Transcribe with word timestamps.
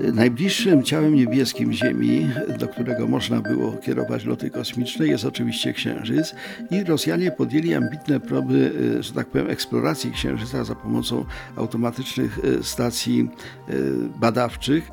Najbliższym 0.00 0.82
ciałem 0.82 1.14
niebieskim 1.14 1.72
Ziemi, 1.72 2.28
do 2.58 2.68
którego 2.68 3.06
można 3.06 3.40
było 3.40 3.72
kierować 3.72 4.24
loty 4.24 4.50
kosmiczne, 4.50 5.06
jest 5.06 5.24
oczywiście 5.24 5.72
Księżyc 5.72 6.34
i 6.70 6.84
Rosjanie 6.84 7.30
podjęli 7.30 7.74
ambitne 7.74 8.20
próby, 8.20 8.72
e, 8.98 9.02
że 9.02 9.12
tak 9.12 9.26
powiem, 9.26 9.50
eksploracji 9.50 10.12
Księżyca 10.12 10.64
za 10.64 10.74
pomocą 10.74 11.24
automatycznych 11.56 12.38
e, 12.44 12.62
stacji 12.62 13.28
e, 13.68 13.72
badawczych 14.18 14.90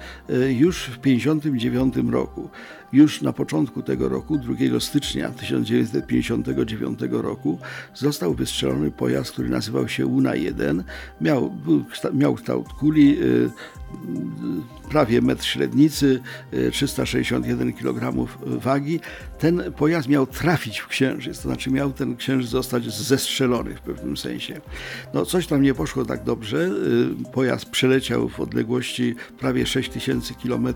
już 0.50 0.84
w 0.84 1.00
1959 1.00 2.12
roku. 2.12 2.50
Już 2.94 3.22
na 3.22 3.34
początku 3.34 3.82
tego 3.82 4.10
roku, 4.10 4.38
2 4.38 4.80
stycznia 4.80 5.30
1959 5.30 7.00
roku, 7.12 7.60
został 7.94 8.34
wystrzelony 8.34 8.92
pojazd, 8.92 9.32
który 9.32 9.50
nazywał 9.50 9.88
się 9.88 10.04
Luna-1. 10.04 10.84
Miał, 11.22 11.56
miał 12.14 12.36
kształt 12.36 12.74
kuli, 12.74 13.18
prawie 14.92 15.22
metr 15.22 15.46
średnicy, 15.46 16.22
361 16.72 17.70
e, 17.70 17.74
kg 17.74 18.28
wagi. 18.46 19.00
Ten 19.42 19.74
pojazd 19.78 20.10
miał 20.10 20.28
trafić 20.28 20.80
w 20.80 20.88
księżyc, 20.88 21.38
to 21.38 21.42
znaczy 21.42 21.72
miał 21.72 21.94
ten 21.94 22.16
księżyc 22.16 22.50
zostać 22.50 22.94
zestrzelony 22.94 23.76
w 23.76 23.82
pewnym 23.82 24.18
sensie. 24.18 24.62
No 25.14 25.26
coś 25.26 25.48
tam 25.48 25.62
nie 25.62 25.74
poszło 25.74 26.06
tak 26.06 26.24
dobrze. 26.24 26.70
E, 27.28 27.32
pojazd 27.32 27.66
przeleciał 27.66 28.30
w 28.30 28.40
odległości 28.40 29.16
prawie 29.40 29.66
6000 29.66 30.34
km 30.44 30.68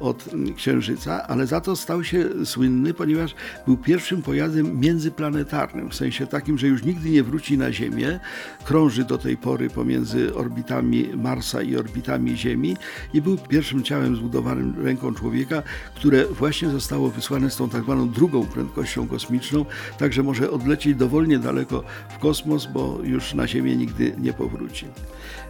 od 0.00 0.24
księżyca, 0.56 1.26
ale 1.26 1.46
za 1.46 1.60
to 1.60 1.76
stał 1.76 2.04
się 2.04 2.24
słynny, 2.44 2.94
ponieważ 2.94 3.34
był 3.66 3.76
pierwszym 3.76 4.22
pojazdem 4.22 4.80
międzyplanetarnym, 4.80 5.90
w 5.90 5.94
sensie 5.94 6.26
takim, 6.26 6.58
że 6.58 6.66
już 6.66 6.84
nigdy 6.84 7.10
nie 7.10 7.22
wróci 7.22 7.58
na 7.58 7.72
Ziemię. 7.72 8.20
Krąży 8.64 9.04
do 9.04 9.18
tej 9.18 9.36
pory 9.36 9.70
pomiędzy 9.70 10.34
orbitami 10.34 11.08
Marsa 11.16 11.62
i 11.62 11.76
orbitami 11.76 12.36
Ziemi 12.36 12.76
i 13.14 13.22
był 13.22 13.38
pierwszym 13.38 13.82
ciałem 13.82 14.16
zbudowanym 14.16 14.74
ręką 14.84 15.14
człowieka, 15.14 15.62
które 15.94 16.26
właśnie 16.26 16.70
zostało 16.70 17.10
wysłane 17.10 17.50
z 17.50 17.56
tą 17.56 17.68
tak 17.68 17.84
zwaną 17.97 17.97
drugą 18.06 18.46
prędkością 18.46 19.08
kosmiczną, 19.08 19.64
także 19.98 20.22
może 20.22 20.50
odlecieć 20.50 20.94
dowolnie 20.94 21.38
daleko 21.38 21.84
w 22.08 22.18
kosmos, 22.18 22.66
bo 22.66 22.98
już 23.02 23.34
na 23.34 23.48
Ziemię 23.48 23.76
nigdy 23.76 24.14
nie 24.18 24.32
powróci. 24.32 24.86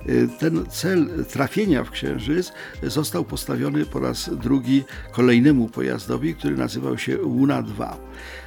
Y, 0.09 0.29
ten 0.39 0.67
cel 0.71 1.25
trafienia 1.29 1.85
w 1.85 1.91
Księżyc 1.91 2.53
został 2.83 3.25
postawiony 3.25 3.87
po 3.87 4.01
raz 4.01 4.31
drugi 4.37 4.85
kolejnemu 5.13 5.69
pojazdowi, 5.69 6.35
który 6.35 6.57
nazywał 6.57 6.99
się 6.99 7.17
Luna 7.17 7.63
2. 7.63 7.97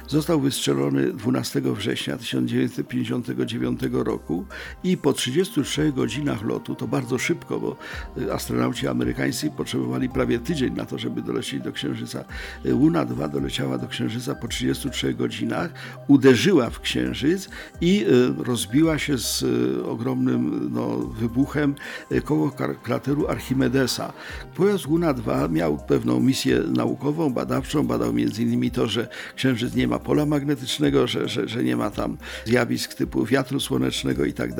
Został 0.06 0.40
wystrzelony 0.40 1.12
12 1.12 1.60
września 1.60 2.16
1959 2.16 3.80
roku 3.92 4.46
i 4.84 4.96
po 4.96 5.12
33 5.12 5.92
godzinach 5.92 6.42
lotu, 6.42 6.74
to 6.74 6.88
bardzo 6.88 7.18
szybko, 7.18 7.60
bo 7.60 7.76
y, 8.18 8.32
astronauci 8.32 8.88
amerykańscy 8.88 9.50
potrzebowali 9.50 10.08
prawie 10.08 10.38
tydzień 10.38 10.74
na 10.74 10.86
to, 10.86 10.98
żeby 10.98 11.22
dolecieć 11.22 11.62
do 11.62 11.72
Księżyca. 11.72 12.24
Luna 12.64 13.04
2 13.04 13.28
doleciała 13.28 13.78
do 13.78 13.88
Księżyca 13.92 14.34
po 14.34 14.48
33 14.48 15.14
godzinach, 15.14 15.70
uderzyła 16.08 16.70
w 16.70 16.80
Księżyc 16.80 17.48
i 17.80 18.06
rozbiła 18.38 18.98
się 18.98 19.18
z 19.18 19.44
ogromnym 19.84 20.70
no, 20.72 20.98
wybuchem 20.98 21.74
e, 22.10 22.20
koło 22.20 22.50
krateru 22.82 23.28
Archimedesa. 23.28 24.12
Pojazd 24.54 24.86
Luna 24.86 25.14
2 25.14 25.48
miał 25.48 25.78
pewną 25.78 26.20
misję 26.20 26.60
naukową, 26.66 27.30
badawczą. 27.30 27.86
Badał 27.86 28.08
m.in. 28.08 28.70
to, 28.70 28.86
że 28.86 29.08
Księżyc 29.36 29.74
nie 29.74 29.88
ma 29.88 29.98
pola 29.98 30.26
magnetycznego, 30.26 31.06
że, 31.06 31.28
że, 31.28 31.48
że 31.48 31.64
nie 31.64 31.76
ma 31.76 31.90
tam 31.90 32.16
zjawisk 32.44 32.94
typu 32.94 33.26
wiatru 33.26 33.60
słonecznego 33.60 34.24
i 34.24 34.32
tak. 34.32 34.52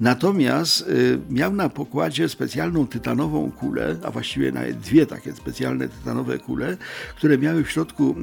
Natomiast 0.00 0.90
miał 1.30 1.52
na 1.52 1.68
pokładzie 1.68 2.28
specjalną 2.28 2.86
tytanową 2.86 3.50
kulę, 3.50 3.96
a 4.02 4.10
właściwie 4.10 4.52
nawet 4.52 4.78
dwie 4.78 5.06
takie 5.06 5.32
specjalne 5.32 5.88
tytanowe 5.88 6.38
kule, 6.38 6.76
które 7.16 7.38
miały 7.38 7.64
w 7.64 7.70
środku 7.70 8.16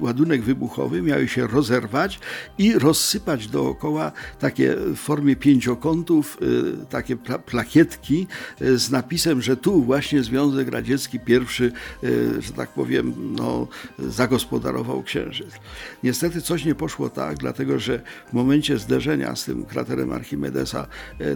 ładunek 0.00 0.42
wybuchowy, 0.42 1.02
miały 1.02 1.28
się 1.28 1.46
rozerwać 1.46 2.20
i 2.58 2.78
rozsypać 2.78 3.48
dookoła 3.48 4.12
takie 4.38 4.76
w 4.76 4.96
formie 4.96 5.36
pięciokątów, 5.36 6.38
y, 6.42 6.86
takie 6.86 7.16
plakietki 7.46 8.26
e, 8.60 8.78
z 8.78 8.90
napisem, 8.90 9.42
że 9.42 9.56
tu 9.56 9.82
właśnie 9.82 10.22
Związek 10.22 10.68
Radziecki 10.68 11.20
pierwszy, 11.20 11.72
e, 12.04 12.42
że 12.42 12.52
tak 12.52 12.68
powiem, 12.68 13.14
no, 13.18 13.68
zagospodarował 13.98 15.02
Księżyc. 15.02 15.50
Niestety 16.02 16.42
coś 16.42 16.64
nie 16.64 16.74
poszło 16.74 17.08
tak, 17.08 17.36
dlatego 17.36 17.78
że 17.78 18.00
w 18.30 18.32
momencie 18.32 18.78
zderzenia 18.78 19.36
z 19.36 19.44
tym 19.44 19.64
kraterem 19.64 20.12
Archimedesa 20.12 20.86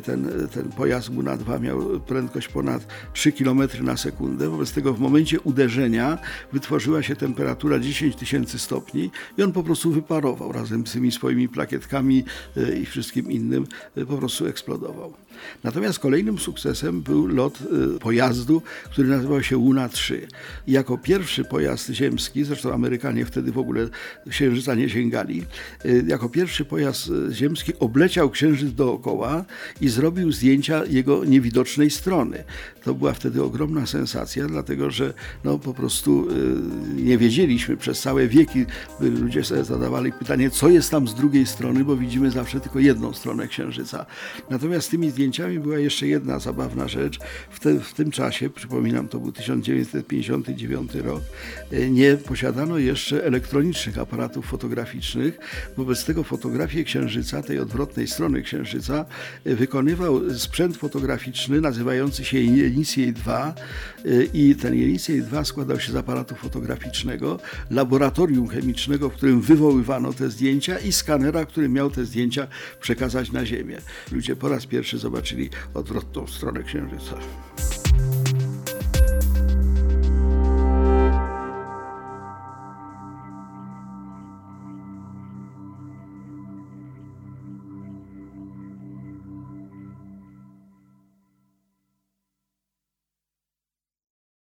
ten, 0.04 0.30
ten 0.54 0.68
pojazd 0.68 1.10
Luna 1.14 1.36
2 1.36 1.58
miał 1.58 2.00
prędkość 2.00 2.48
ponad 2.48 2.86
3 3.12 3.32
km 3.32 3.62
na 3.80 3.96
sekundę. 3.96 4.48
Wobec 4.48 4.72
tego 4.72 4.94
w 4.94 5.00
momencie 5.00 5.40
uderzenia 5.40 6.18
wytworzyła 6.52 7.02
się 7.02 7.16
temperatura 7.16 7.78
10 7.78 8.16
tysięcy 8.28 8.58
stopni 8.58 9.10
i 9.38 9.42
on 9.42 9.52
po 9.52 9.62
prostu 9.62 9.90
wyparował 9.90 10.52
razem 10.52 10.86
z 10.86 10.92
tymi 10.92 11.12
swoimi 11.12 11.48
plakietkami 11.48 12.24
i 12.82 12.86
wszystkim 12.86 13.30
innym, 13.30 13.66
po 14.08 14.16
prostu 14.18 14.46
eksplodował. 14.46 15.12
Natomiast 15.64 15.98
kolejnym 15.98 16.38
sukcesem 16.38 17.02
był 17.02 17.26
lot 17.26 17.58
y, 17.96 17.98
pojazdu, 17.98 18.62
który 18.84 19.08
nazywał 19.08 19.42
się 19.42 19.56
Luna 19.56 19.88
3. 19.88 20.26
I 20.66 20.72
jako 20.72 20.98
pierwszy 20.98 21.44
pojazd 21.44 21.90
ziemski, 21.90 22.44
zresztą 22.44 22.72
Amerykanie 22.72 23.26
wtedy 23.26 23.52
w 23.52 23.58
ogóle 23.58 23.88
księżyca 24.30 24.74
nie 24.74 24.88
sięgali, 24.90 25.44
jako 26.06 26.28
pierwszy 26.28 26.64
pojazd 26.64 27.10
ziemski 27.32 27.72
obleciał 27.78 28.30
księżyc 28.30 28.74
dookoła 28.74 29.44
i 29.80 29.88
zrobił 29.88 30.32
zdjęcia 30.32 30.84
jego 30.84 31.24
niewidocznej 31.24 31.90
strony. 31.90 32.44
To 32.84 32.94
była 32.94 33.12
wtedy 33.12 33.42
ogromna 33.42 33.86
sensacja, 33.86 34.46
dlatego 34.46 34.90
że 34.90 35.14
no, 35.44 35.58
po 35.58 35.74
prostu 35.74 36.28
nie 36.96 37.18
wiedzieliśmy 37.18 37.76
przez 37.76 38.00
całe 38.08 38.28
wieki, 38.28 38.66
ludzie 39.00 39.44
sobie 39.44 39.64
zadawali 39.64 40.12
pytanie, 40.12 40.50
co 40.50 40.68
jest 40.68 40.90
tam 40.90 41.08
z 41.08 41.14
drugiej 41.14 41.46
strony, 41.46 41.84
bo 41.84 41.96
widzimy 41.96 42.30
zawsze 42.30 42.60
tylko 42.60 42.78
jedną 42.78 43.12
stronę 43.12 43.48
księżyca. 43.48 44.06
Natomiast 44.50 44.90
tymi 44.90 45.10
zdjęciami 45.10 45.58
była 45.58 45.78
jeszcze 45.78 46.06
jedna 46.06 46.38
zabawna 46.38 46.88
rzecz. 46.88 47.18
W, 47.50 47.60
te, 47.60 47.80
w 47.80 47.94
tym 47.94 48.10
czasie, 48.10 48.50
przypominam, 48.50 49.08
to 49.08 49.20
był 49.20 49.32
1959 49.32 50.94
rok, 50.94 51.22
e, 51.72 51.90
nie 51.90 52.16
posiadano 52.16 52.78
jeszcze 52.78 53.24
elektronicznych 53.24 53.98
aparatów 53.98 54.46
fotograficznych. 54.46 55.38
Wobec 55.76 56.04
tego 56.04 56.24
fotografię 56.24 56.84
Księżyca, 56.84 57.42
tej 57.42 57.58
odwrotnej 57.58 58.06
strony 58.06 58.42
Księżyca, 58.42 59.04
e, 59.44 59.54
wykonywał 59.54 60.34
sprzęt 60.34 60.76
fotograficzny 60.76 61.60
nazywający 61.60 62.24
się 62.24 62.38
Jenisiej 62.38 63.12
2 63.12 63.54
e, 64.04 64.24
i 64.34 64.54
ten 64.54 64.74
Jenisiej 64.74 65.22
2 65.22 65.44
składał 65.44 65.80
się 65.80 65.92
z 65.92 65.96
aparatu 65.96 66.34
fotograficznego, 66.34 67.40
laboratorium 67.98 68.48
chemicznego, 68.48 69.10
w 69.10 69.12
którym 69.12 69.40
wywoływano 69.40 70.12
te 70.12 70.30
zdjęcia 70.30 70.78
i 70.78 70.92
skanera, 70.92 71.44
który 71.44 71.68
miał 71.68 71.90
te 71.90 72.04
zdjęcia 72.04 72.46
przekazać 72.80 73.32
na 73.32 73.46
Ziemię. 73.46 73.78
Ludzie 74.12 74.36
po 74.36 74.48
raz 74.48 74.66
pierwszy 74.66 74.98
zobaczyli 74.98 75.50
odwrotną 75.74 76.26
stronę 76.26 76.62
Księżyca. 76.62 77.18